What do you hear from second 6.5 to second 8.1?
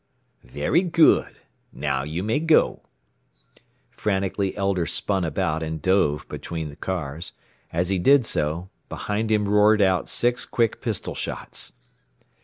the cars. As he